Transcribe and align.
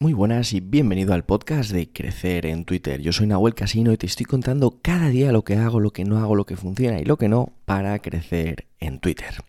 Muy 0.00 0.12
buenas 0.12 0.52
y 0.52 0.60
bienvenido 0.60 1.12
al 1.12 1.24
podcast 1.24 1.72
de 1.72 1.90
Crecer 1.90 2.46
en 2.46 2.64
Twitter. 2.64 3.00
Yo 3.00 3.12
soy 3.12 3.26
Nahuel 3.26 3.56
Casino 3.56 3.92
y 3.92 3.96
te 3.96 4.06
estoy 4.06 4.26
contando 4.26 4.78
cada 4.80 5.08
día 5.08 5.32
lo 5.32 5.42
que 5.42 5.56
hago, 5.56 5.80
lo 5.80 5.90
que 5.90 6.04
no 6.04 6.18
hago, 6.18 6.36
lo 6.36 6.46
que 6.46 6.56
funciona 6.56 7.00
y 7.00 7.04
lo 7.04 7.16
que 7.16 7.28
no 7.28 7.54
para 7.64 7.98
crecer 7.98 8.68
en 8.78 9.00
Twitter. 9.00 9.42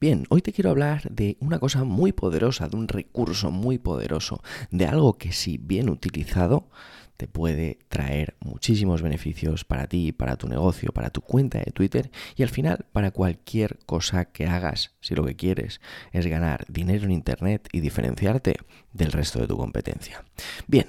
Bien, 0.00 0.24
hoy 0.28 0.42
te 0.42 0.52
quiero 0.52 0.70
hablar 0.70 1.10
de 1.10 1.36
una 1.40 1.58
cosa 1.58 1.82
muy 1.82 2.12
poderosa, 2.12 2.68
de 2.68 2.76
un 2.76 2.86
recurso 2.86 3.50
muy 3.50 3.78
poderoso, 3.78 4.44
de 4.70 4.86
algo 4.86 5.18
que 5.18 5.32
si 5.32 5.58
bien 5.58 5.90
utilizado 5.90 6.68
te 7.16 7.28
puede 7.28 7.78
traer 7.88 8.36
muchísimos 8.40 9.02
beneficios 9.02 9.64
para 9.64 9.86
ti, 9.86 10.12
para 10.12 10.36
tu 10.36 10.48
negocio, 10.48 10.92
para 10.92 11.10
tu 11.10 11.20
cuenta 11.20 11.58
de 11.58 11.72
Twitter 11.72 12.10
y 12.36 12.42
al 12.42 12.48
final 12.48 12.86
para 12.92 13.10
cualquier 13.10 13.78
cosa 13.86 14.26
que 14.26 14.46
hagas, 14.46 14.92
si 15.00 15.14
lo 15.14 15.24
que 15.24 15.36
quieres 15.36 15.80
es 16.12 16.26
ganar 16.26 16.64
dinero 16.68 17.04
en 17.04 17.12
Internet 17.12 17.68
y 17.72 17.80
diferenciarte 17.80 18.56
del 18.92 19.12
resto 19.12 19.40
de 19.40 19.48
tu 19.48 19.56
competencia. 19.56 20.24
Bien, 20.66 20.86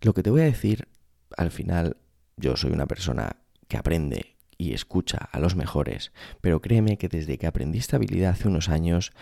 lo 0.00 0.14
que 0.14 0.22
te 0.22 0.30
voy 0.30 0.42
a 0.42 0.44
decir, 0.44 0.88
al 1.36 1.50
final 1.50 1.96
yo 2.36 2.56
soy 2.56 2.72
una 2.72 2.86
persona 2.86 3.36
que 3.68 3.76
aprende 3.76 4.36
y 4.56 4.72
escucha 4.72 5.18
a 5.18 5.38
los 5.38 5.54
mejores, 5.54 6.12
pero 6.40 6.60
créeme 6.60 6.98
que 6.98 7.08
desde 7.08 7.38
que 7.38 7.46
aprendí 7.46 7.78
esta 7.78 7.96
habilidad 7.96 8.32
hace 8.32 8.48
unos 8.48 8.68
años, 8.68 9.12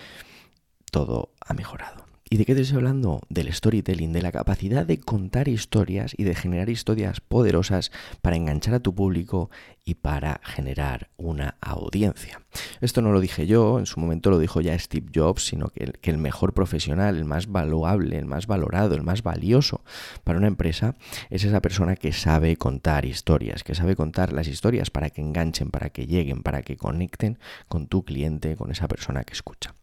todo 0.91 1.35
ha 1.41 1.53
mejorado. 1.53 2.06
¿Y 2.29 2.39
de 2.39 2.45
qué 2.45 2.57
te 2.57 2.63
estoy 2.63 2.79
hablando? 2.79 3.21
Del 3.29 3.53
storytelling, 3.53 4.13
de 4.13 4.21
la 4.21 4.33
capacidad 4.33 4.85
de 4.85 4.99
contar 4.99 5.47
historias 5.47 6.13
y 6.17 6.25
de 6.25 6.35
generar 6.35 6.69
historias 6.69 7.21
poderosas 7.21 7.93
para 8.21 8.35
enganchar 8.35 8.75
a 8.75 8.81
tu 8.81 8.97
público 8.97 9.49
y 9.85 9.95
para 9.95 10.41
generar 10.43 11.09
una 11.17 11.57
audiencia. 11.61 12.41
Esto 12.81 13.03
no 13.03 13.13
lo 13.13 13.21
dije 13.21 13.47
yo, 13.47 13.79
en 13.79 13.87
su 13.87 14.01
momento 14.01 14.31
lo 14.31 14.39
dijo 14.39 14.61
ya 14.61 14.79
Steve 14.79 15.07
Jobs, 15.15 15.47
sino 15.47 15.69
que 15.69 15.93
el, 16.03 16.19
mejor 16.19 16.55
profesional, 16.55 17.17
el 17.17 17.25
más 17.25 17.49
valuable, 17.49 18.19
el 18.19 18.27
más 18.27 18.47
valorado, 18.47 18.95
el 18.95 19.03
más 19.03 19.23
valioso 19.23 19.83
para 20.25 20.39
una 20.39 20.49
empresa 20.49 20.97
es 21.31 21.45
esa 21.45 21.61
persona 21.61 21.97
que 21.97 22.13
sabe 22.13 22.57
contar 22.57 23.05
historias, 23.05 23.65
que 23.65 23.75
sabe 23.75 23.97
contar 23.97 24.33
las 24.33 24.49
historias 24.49 24.91
para 24.91 25.11
que 25.11 25.21
enganchen, 25.21 25.71
para 25.71 25.91
que 25.91 26.07
lleguen, 26.07 26.43
para 26.43 26.63
que 26.63 26.77
conecten 26.77 27.39
con 27.69 27.87
tu 27.87 28.05
cliente, 28.05 28.57
con 28.57 28.71
esa 28.71 28.89
persona 28.89 29.25
que 29.25 29.35
escucha. 29.35 29.75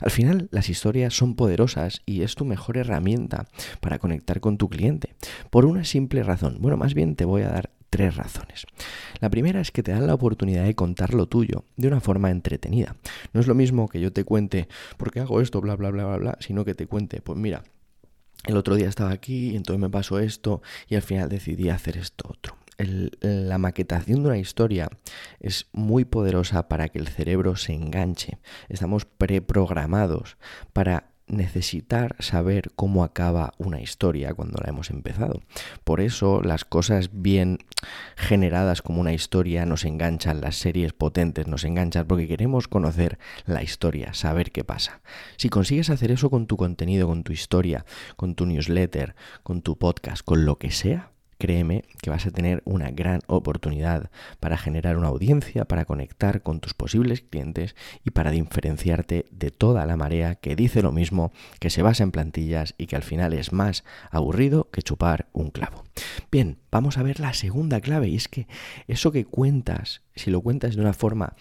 Al 0.00 0.10
final, 0.10 0.48
las 0.50 0.68
historias 0.68 1.14
son 1.14 1.34
poderosas 1.34 2.02
y 2.06 2.22
es 2.22 2.34
tu 2.34 2.44
mejor 2.44 2.76
herramienta 2.76 3.46
para 3.80 3.98
conectar 3.98 4.40
con 4.40 4.58
tu 4.58 4.68
cliente. 4.68 5.14
Por 5.50 5.64
una 5.64 5.84
simple 5.84 6.22
razón. 6.22 6.58
Bueno, 6.60 6.76
más 6.76 6.94
bien 6.94 7.16
te 7.16 7.24
voy 7.24 7.42
a 7.42 7.48
dar 7.48 7.70
tres 7.94 8.16
razones. 8.16 8.66
La 9.20 9.30
primera 9.30 9.60
es 9.60 9.70
que 9.70 9.84
te 9.84 9.92
dan 9.92 10.08
la 10.08 10.14
oportunidad 10.14 10.64
de 10.64 10.74
contar 10.74 11.14
lo 11.14 11.26
tuyo 11.26 11.64
de 11.76 11.86
una 11.86 12.00
forma 12.00 12.32
entretenida. 12.32 12.96
No 13.32 13.40
es 13.40 13.46
lo 13.46 13.54
mismo 13.54 13.88
que 13.88 14.00
yo 14.00 14.12
te 14.12 14.24
cuente 14.24 14.66
por 14.96 15.12
qué 15.12 15.20
hago 15.20 15.40
esto, 15.40 15.60
bla, 15.60 15.76
bla, 15.76 15.90
bla, 15.90 16.04
bla, 16.04 16.16
bla, 16.16 16.36
sino 16.40 16.64
que 16.64 16.74
te 16.74 16.88
cuente, 16.88 17.20
pues 17.20 17.38
mira, 17.38 17.62
el 18.46 18.56
otro 18.56 18.74
día 18.74 18.88
estaba 18.88 19.12
aquí 19.12 19.50
y 19.50 19.56
entonces 19.56 19.80
me 19.80 19.90
pasó 19.90 20.18
esto 20.18 20.60
y 20.88 20.96
al 20.96 21.02
final 21.02 21.28
decidí 21.28 21.68
hacer 21.68 21.96
esto 21.96 22.28
otro 22.28 22.56
la 23.20 23.58
maquetación 23.58 24.24
de 24.24 24.30
una 24.30 24.38
historia 24.38 24.88
es 25.38 25.68
muy 25.72 26.04
poderosa 26.04 26.66
para 26.66 26.88
que 26.88 26.98
el 26.98 27.06
cerebro 27.06 27.54
se 27.54 27.72
enganche. 27.72 28.38
Estamos 28.68 29.04
preprogramados 29.04 30.36
para 30.72 31.13
necesitar 31.26 32.16
saber 32.18 32.70
cómo 32.76 33.04
acaba 33.04 33.54
una 33.58 33.80
historia 33.80 34.34
cuando 34.34 34.60
la 34.62 34.70
hemos 34.70 34.90
empezado. 34.90 35.40
Por 35.84 36.00
eso 36.00 36.42
las 36.42 36.64
cosas 36.64 37.10
bien 37.12 37.58
generadas 38.16 38.82
como 38.82 39.00
una 39.00 39.12
historia 39.12 39.66
nos 39.66 39.84
enganchan, 39.84 40.40
las 40.40 40.56
series 40.56 40.92
potentes 40.92 41.46
nos 41.46 41.64
enganchan 41.64 42.06
porque 42.06 42.28
queremos 42.28 42.68
conocer 42.68 43.18
la 43.46 43.62
historia, 43.62 44.14
saber 44.14 44.52
qué 44.52 44.64
pasa. 44.64 45.00
Si 45.36 45.48
consigues 45.48 45.90
hacer 45.90 46.10
eso 46.10 46.30
con 46.30 46.46
tu 46.46 46.56
contenido, 46.56 47.08
con 47.08 47.24
tu 47.24 47.32
historia, 47.32 47.84
con 48.16 48.34
tu 48.34 48.46
newsletter, 48.46 49.14
con 49.42 49.62
tu 49.62 49.78
podcast, 49.78 50.24
con 50.24 50.44
lo 50.44 50.58
que 50.58 50.70
sea, 50.70 51.13
créeme 51.38 51.84
que 52.02 52.10
vas 52.10 52.26
a 52.26 52.30
tener 52.30 52.62
una 52.64 52.90
gran 52.90 53.20
oportunidad 53.26 54.10
para 54.40 54.56
generar 54.56 54.96
una 54.96 55.08
audiencia, 55.08 55.64
para 55.64 55.84
conectar 55.84 56.42
con 56.42 56.60
tus 56.60 56.74
posibles 56.74 57.22
clientes 57.22 57.74
y 58.04 58.10
para 58.10 58.30
diferenciarte 58.30 59.26
de 59.30 59.50
toda 59.50 59.86
la 59.86 59.96
marea 59.96 60.34
que 60.36 60.56
dice 60.56 60.82
lo 60.82 60.92
mismo, 60.92 61.32
que 61.60 61.70
se 61.70 61.82
basa 61.82 62.02
en 62.02 62.12
plantillas 62.12 62.74
y 62.78 62.86
que 62.86 62.96
al 62.96 63.02
final 63.02 63.32
es 63.32 63.52
más 63.52 63.84
aburrido 64.10 64.70
que 64.70 64.82
chupar 64.82 65.28
un 65.32 65.50
clavo. 65.50 65.84
Bien, 66.30 66.58
vamos 66.70 66.98
a 66.98 67.02
ver 67.02 67.20
la 67.20 67.34
segunda 67.34 67.80
clave 67.80 68.08
y 68.08 68.16
es 68.16 68.28
que 68.28 68.46
eso 68.88 69.12
que 69.12 69.24
cuentas, 69.24 70.02
si 70.14 70.30
lo 70.30 70.40
cuentas 70.40 70.74
de 70.74 70.80
una 70.80 70.92
forma 70.92 71.34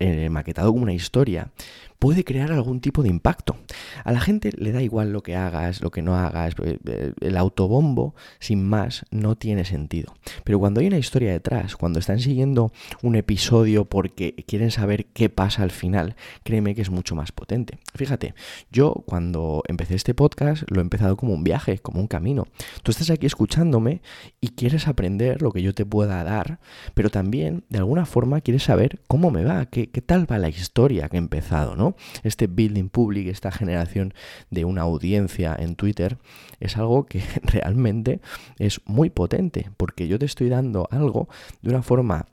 eh, 0.00 0.30
maquetado 0.30 0.70
como 0.70 0.84
una 0.84 0.92
historia, 0.92 1.50
puede 1.98 2.24
crear 2.24 2.52
algún 2.52 2.80
tipo 2.80 3.02
de 3.02 3.08
impacto. 3.08 3.56
A 4.04 4.12
la 4.12 4.20
gente 4.20 4.52
le 4.56 4.72
da 4.72 4.82
igual 4.82 5.12
lo 5.12 5.22
que 5.22 5.36
hagas, 5.36 5.80
lo 5.80 5.90
que 5.90 6.02
no 6.02 6.16
hagas, 6.16 6.54
eh, 6.62 6.78
eh, 6.86 7.12
el 7.20 7.36
autobombo, 7.36 8.14
sin 8.38 8.64
más, 8.64 9.04
no 9.10 9.36
tiene 9.36 9.64
sentido. 9.64 10.14
Pero 10.44 10.58
cuando 10.58 10.80
hay 10.80 10.86
una 10.86 10.98
historia 10.98 11.32
detrás, 11.32 11.76
cuando 11.76 11.98
están 11.98 12.20
siguiendo 12.20 12.72
un 13.02 13.16
episodio 13.16 13.84
porque 13.84 14.34
quieren 14.46 14.70
saber 14.70 15.06
qué 15.06 15.28
pasa 15.28 15.62
al 15.62 15.70
final, 15.70 16.14
créeme 16.44 16.74
que 16.74 16.82
es 16.82 16.90
mucho 16.90 17.14
más 17.14 17.32
potente. 17.32 17.78
Fíjate, 17.94 18.34
yo 18.70 18.92
cuando 19.06 19.62
empecé 19.66 19.94
este 19.94 20.14
podcast 20.14 20.64
lo 20.70 20.80
he 20.80 20.82
empezado 20.82 21.16
como 21.16 21.34
un 21.34 21.44
viaje, 21.44 21.78
como 21.78 22.00
un 22.00 22.06
camino. 22.06 22.46
Tú 22.82 22.92
estás 22.92 23.10
aquí 23.10 23.26
escuchándome 23.26 24.02
y 24.40 24.48
quieres 24.48 24.86
aprender 24.86 25.42
lo 25.42 25.50
que 25.50 25.62
yo 25.62 25.74
te 25.74 25.84
pueda 25.84 26.22
dar, 26.22 26.60
pero 26.94 27.10
también 27.10 27.64
de 27.68 27.78
alguna 27.78 28.06
forma 28.06 28.40
quieres 28.40 28.62
saber 28.62 29.00
cómo 29.08 29.30
me 29.30 29.44
va, 29.44 29.66
qué, 29.66 29.90
qué 29.90 30.00
tal 30.00 30.30
va 30.30 30.38
la 30.38 30.48
historia 30.48 31.08
que 31.08 31.16
he 31.16 31.18
empezado, 31.18 31.76
¿no? 31.76 31.87
Este 32.22 32.46
building 32.46 32.88
public, 32.88 33.28
esta 33.28 33.50
generación 33.50 34.14
de 34.50 34.64
una 34.64 34.82
audiencia 34.82 35.56
en 35.58 35.76
Twitter, 35.76 36.18
es 36.60 36.76
algo 36.76 37.06
que 37.06 37.22
realmente 37.42 38.20
es 38.58 38.80
muy 38.86 39.10
potente, 39.10 39.70
porque 39.76 40.08
yo 40.08 40.18
te 40.18 40.26
estoy 40.26 40.48
dando 40.48 40.88
algo 40.90 41.28
de 41.62 41.70
una 41.70 41.82
forma 41.82 42.26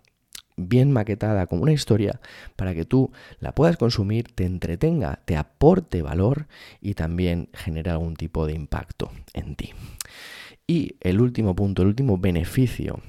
bien 0.58 0.92
maquetada 0.92 1.48
como 1.48 1.64
una 1.64 1.74
historia 1.74 2.22
para 2.56 2.74
que 2.74 2.86
tú 2.86 3.12
la 3.40 3.54
puedas 3.54 3.78
consumir, 3.78 4.32
te 4.34 4.46
entretenga, 4.46 5.20
te 5.26 5.36
aporte 5.36 6.02
valor 6.02 6.48
y 6.82 6.94
también 6.94 7.50
genere 7.54 7.92
algún 7.92 8.16
tipo 8.16 8.46
de 8.46 8.54
impacto 8.54 9.12
en 9.34 9.56
ti. 9.56 9.74
Y 10.68 10.96
el 11.02 11.22
último 11.22 11.56
punto, 11.56 11.82
el 11.82 11.90
último 11.90 12.18
beneficio 12.18 13.02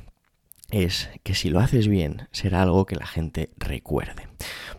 es 0.71 1.11
que 1.23 1.35
si 1.35 1.49
lo 1.49 1.61
haces 1.61 1.89
bien 1.89 2.29
será 2.33 2.63
algo 2.63 2.87
que 2.87 2.97
la 2.97 3.07
gente 3.07 3.51
recuerde. 3.57 4.29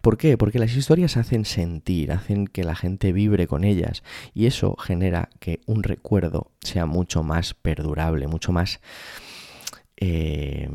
¿Por 0.01 0.17
qué? 0.17 0.37
Porque 0.37 0.59
las 0.59 0.75
historias 0.75 1.17
hacen 1.17 1.45
sentir, 1.45 2.11
hacen 2.11 2.47
que 2.47 2.63
la 2.63 2.75
gente 2.75 3.11
vibre 3.11 3.47
con 3.47 3.63
ellas 3.63 4.03
y 4.33 4.45
eso 4.45 4.75
genera 4.75 5.29
que 5.39 5.61
un 5.65 5.83
recuerdo 5.83 6.51
sea 6.61 6.85
mucho 6.85 7.23
más 7.23 7.53
perdurable, 7.53 8.27
mucho 8.27 8.51
más 8.51 8.79
eh, 9.97 10.69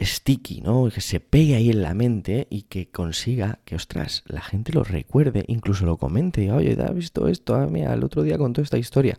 sticky, 0.00 0.60
¿no? 0.60 0.88
Que 0.90 1.00
se 1.00 1.20
pegue 1.20 1.54
ahí 1.54 1.70
en 1.70 1.82
la 1.82 1.94
mente 1.94 2.46
y 2.50 2.62
que 2.62 2.88
consiga 2.88 3.60
que, 3.64 3.76
ostras, 3.76 4.22
la 4.26 4.40
gente 4.40 4.72
lo 4.72 4.84
recuerde, 4.84 5.44
incluso 5.48 5.86
lo 5.86 5.96
comente, 5.96 6.50
oye, 6.50 6.76
¿has 6.80 6.94
visto 6.94 7.28
esto? 7.28 7.54
Ah, 7.54 7.66
mira, 7.66 7.92
el 7.94 8.04
otro 8.04 8.22
día 8.22 8.38
contó 8.38 8.60
esta 8.60 8.78
historia. 8.78 9.18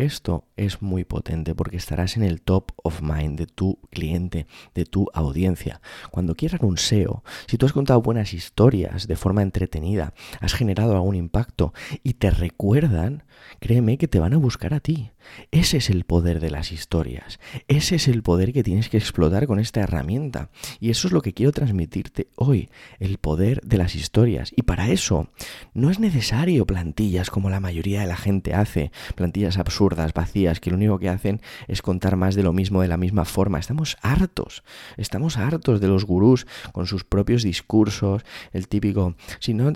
Esto 0.00 0.46
es 0.56 0.80
muy 0.80 1.04
potente 1.04 1.54
porque 1.54 1.76
estarás 1.76 2.16
en 2.16 2.22
el 2.22 2.40
top 2.40 2.72
of 2.82 3.02
mind 3.02 3.38
de 3.38 3.46
tu 3.46 3.78
cliente, 3.90 4.46
de 4.74 4.86
tu 4.86 5.08
audiencia. 5.12 5.82
Cuando 6.10 6.34
quieran 6.34 6.64
un 6.64 6.78
SEO, 6.78 7.22
si 7.46 7.58
tú 7.58 7.66
has 7.66 7.74
contado 7.74 8.00
buenas 8.00 8.32
historias 8.32 9.06
de 9.06 9.16
forma 9.16 9.42
entretenida, 9.42 10.14
has 10.40 10.54
generado 10.54 10.94
algún 10.94 11.16
impacto 11.16 11.74
y 12.02 12.14
te 12.14 12.30
recuerdan, 12.30 13.24
créeme 13.58 13.98
que 13.98 14.08
te 14.08 14.18
van 14.18 14.32
a 14.32 14.38
buscar 14.38 14.72
a 14.72 14.80
ti. 14.80 15.10
Ese 15.50 15.76
es 15.76 15.90
el 15.90 16.04
poder 16.04 16.40
de 16.40 16.50
las 16.50 16.72
historias. 16.72 17.38
Ese 17.68 17.96
es 17.96 18.08
el 18.08 18.22
poder 18.22 18.54
que 18.54 18.62
tienes 18.62 18.88
que 18.88 18.96
explotar 18.96 19.46
con 19.46 19.60
esta 19.60 19.80
herramienta. 19.80 20.48
Y 20.80 20.88
eso 20.88 21.08
es 21.08 21.12
lo 21.12 21.20
que 21.20 21.34
quiero 21.34 21.52
transmitirte 21.52 22.28
hoy, 22.36 22.70
el 23.00 23.18
poder 23.18 23.60
de 23.60 23.76
las 23.76 23.94
historias. 23.94 24.50
Y 24.56 24.62
para 24.62 24.88
eso 24.88 25.28
no 25.74 25.90
es 25.90 26.00
necesario 26.00 26.64
plantillas 26.64 27.28
como 27.28 27.50
la 27.50 27.60
mayoría 27.60 28.00
de 28.00 28.06
la 28.06 28.16
gente 28.16 28.54
hace, 28.54 28.92
plantillas 29.14 29.58
absurdas 29.58 29.89
vacías, 30.14 30.60
que 30.60 30.70
lo 30.70 30.76
único 30.76 30.98
que 30.98 31.08
hacen 31.08 31.40
es 31.68 31.82
contar 31.82 32.16
más 32.16 32.34
de 32.34 32.42
lo 32.42 32.52
mismo 32.52 32.82
de 32.82 32.88
la 32.88 32.96
misma 32.96 33.24
forma. 33.24 33.58
Estamos 33.58 33.96
hartos, 34.02 34.62
estamos 34.96 35.36
hartos 35.36 35.80
de 35.80 35.88
los 35.88 36.04
gurús 36.04 36.46
con 36.72 36.86
sus 36.86 37.04
propios 37.04 37.42
discursos, 37.42 38.22
el 38.52 38.68
típico, 38.68 39.14
si 39.38 39.54
no... 39.54 39.70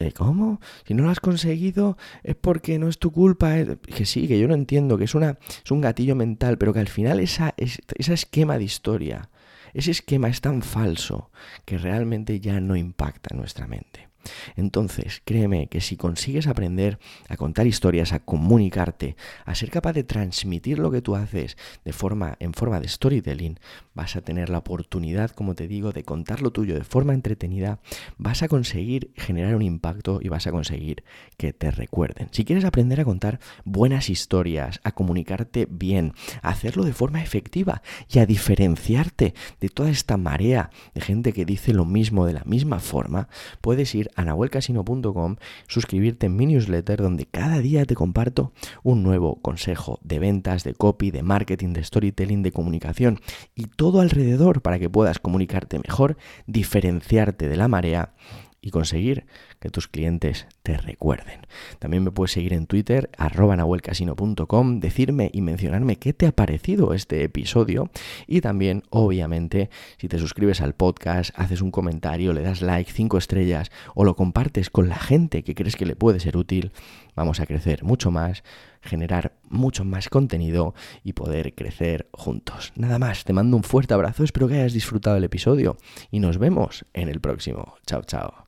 Eh, 0.00 0.12
¿Cómo? 0.12 0.60
Si 0.86 0.94
no 0.94 1.02
lo 1.02 1.10
has 1.10 1.18
conseguido 1.18 1.96
es 2.22 2.36
porque 2.36 2.78
no 2.78 2.88
es 2.88 3.00
tu 3.00 3.10
culpa. 3.10 3.56
Que 3.96 4.06
sí, 4.06 4.28
que 4.28 4.38
yo 4.38 4.46
no 4.46 4.54
entiendo, 4.54 4.96
que 4.96 5.04
es, 5.04 5.14
una, 5.16 5.38
es 5.64 5.70
un 5.72 5.80
gatillo 5.80 6.14
mental, 6.14 6.56
pero 6.56 6.72
que 6.72 6.78
al 6.78 6.88
final 6.88 7.18
esa, 7.18 7.54
ese 7.56 8.14
esquema 8.14 8.58
de 8.58 8.64
historia, 8.64 9.28
ese 9.74 9.90
esquema 9.90 10.28
es 10.28 10.40
tan 10.40 10.62
falso 10.62 11.30
que 11.64 11.78
realmente 11.78 12.38
ya 12.38 12.60
no 12.60 12.76
impacta 12.76 13.34
nuestra 13.34 13.66
mente. 13.66 14.07
Entonces, 14.56 15.22
créeme 15.24 15.68
que 15.68 15.80
si 15.80 15.96
consigues 15.96 16.46
aprender 16.46 16.98
a 17.28 17.36
contar 17.36 17.66
historias, 17.66 18.12
a 18.12 18.20
comunicarte, 18.20 19.16
a 19.44 19.54
ser 19.54 19.70
capaz 19.70 19.92
de 19.92 20.04
transmitir 20.04 20.78
lo 20.78 20.90
que 20.90 21.02
tú 21.02 21.16
haces 21.16 21.56
de 21.84 21.92
forma 21.92 22.36
en 22.40 22.52
forma 22.52 22.80
de 22.80 22.88
storytelling, 22.88 23.58
vas 23.94 24.16
a 24.16 24.20
tener 24.20 24.48
la 24.48 24.58
oportunidad, 24.58 25.30
como 25.30 25.54
te 25.54 25.68
digo, 25.68 25.92
de 25.92 26.04
contar 26.04 26.42
lo 26.42 26.50
tuyo 26.50 26.74
de 26.74 26.84
forma 26.84 27.14
entretenida, 27.14 27.80
vas 28.16 28.42
a 28.42 28.48
conseguir 28.48 29.10
generar 29.16 29.54
un 29.54 29.62
impacto 29.62 30.20
y 30.22 30.28
vas 30.28 30.46
a 30.46 30.52
conseguir 30.52 31.04
que 31.36 31.52
te 31.52 31.70
recuerden. 31.70 32.28
Si 32.30 32.44
quieres 32.44 32.64
aprender 32.64 33.00
a 33.00 33.04
contar 33.04 33.40
buenas 33.64 34.10
historias, 34.10 34.80
a 34.84 34.92
comunicarte 34.92 35.66
bien, 35.70 36.12
a 36.42 36.50
hacerlo 36.50 36.84
de 36.84 36.92
forma 36.92 37.22
efectiva 37.22 37.82
y 38.08 38.18
a 38.18 38.26
diferenciarte 38.26 39.34
de 39.60 39.68
toda 39.68 39.90
esta 39.90 40.16
marea 40.16 40.70
de 40.94 41.00
gente 41.00 41.32
que 41.32 41.44
dice 41.44 41.72
lo 41.72 41.84
mismo 41.84 42.26
de 42.26 42.32
la 42.34 42.44
misma 42.44 42.80
forma, 42.80 43.28
puedes 43.60 43.94
a 44.16 44.24
nahuelcasino.com, 44.24 45.36
suscribirte 45.66 46.26
en 46.26 46.36
mi 46.36 46.46
newsletter 46.46 47.00
donde 47.00 47.26
cada 47.26 47.58
día 47.58 47.84
te 47.84 47.94
comparto 47.94 48.52
un 48.82 49.02
nuevo 49.02 49.40
consejo 49.40 49.98
de 50.02 50.18
ventas, 50.18 50.64
de 50.64 50.74
copy, 50.74 51.10
de 51.10 51.22
marketing, 51.22 51.72
de 51.72 51.84
storytelling, 51.84 52.42
de 52.42 52.52
comunicación 52.52 53.20
y 53.54 53.64
todo 53.66 54.00
alrededor 54.00 54.62
para 54.62 54.78
que 54.78 54.90
puedas 54.90 55.18
comunicarte 55.18 55.78
mejor, 55.78 56.16
diferenciarte 56.46 57.48
de 57.48 57.56
la 57.56 57.68
marea 57.68 58.14
y 58.60 58.70
conseguir 58.70 59.26
que 59.60 59.70
tus 59.70 59.88
clientes 59.88 60.46
te 60.68 60.76
recuerden. 60.76 61.46
También 61.78 62.04
me 62.04 62.10
puedes 62.10 62.32
seguir 62.32 62.52
en 62.52 62.66
Twitter, 62.66 63.08
arroba 63.16 63.56
nahuelcasino.com, 63.56 64.80
decirme 64.80 65.30
y 65.32 65.40
mencionarme 65.40 65.96
qué 65.96 66.12
te 66.12 66.26
ha 66.26 66.32
parecido 66.32 66.92
este 66.92 67.24
episodio 67.24 67.90
y 68.26 68.42
también, 68.42 68.82
obviamente, 68.90 69.70
si 69.96 70.08
te 70.08 70.18
suscribes 70.18 70.60
al 70.60 70.74
podcast, 70.74 71.30
haces 71.36 71.62
un 71.62 71.70
comentario, 71.70 72.34
le 72.34 72.42
das 72.42 72.60
like, 72.60 72.92
cinco 72.92 73.16
estrellas 73.16 73.70
o 73.94 74.04
lo 74.04 74.14
compartes 74.14 74.68
con 74.68 74.90
la 74.90 74.98
gente 74.98 75.42
que 75.42 75.54
crees 75.54 75.74
que 75.74 75.86
le 75.86 75.96
puede 75.96 76.20
ser 76.20 76.36
útil, 76.36 76.70
vamos 77.16 77.40
a 77.40 77.46
crecer 77.46 77.82
mucho 77.82 78.10
más, 78.10 78.44
generar 78.82 79.38
mucho 79.48 79.86
más 79.86 80.10
contenido 80.10 80.74
y 81.02 81.14
poder 81.14 81.54
crecer 81.54 82.10
juntos. 82.12 82.74
Nada 82.76 82.98
más, 82.98 83.24
te 83.24 83.32
mando 83.32 83.56
un 83.56 83.62
fuerte 83.62 83.94
abrazo, 83.94 84.22
espero 84.22 84.48
que 84.48 84.56
hayas 84.56 84.74
disfrutado 84.74 85.16
el 85.16 85.24
episodio 85.24 85.78
y 86.10 86.20
nos 86.20 86.36
vemos 86.36 86.84
en 86.92 87.08
el 87.08 87.22
próximo. 87.22 87.76
Chao, 87.86 88.02
chao. 88.02 88.47